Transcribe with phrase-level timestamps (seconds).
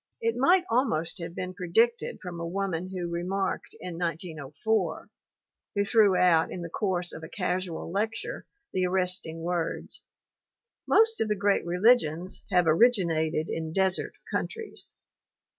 [0.19, 5.09] It might almost have been predicted from a woman who remarked in 1904,
[5.75, 10.01] who threw out in the course of a casual lecture the arresting words:
[10.87, 14.95] "Most of the great religions have originated in desert countries."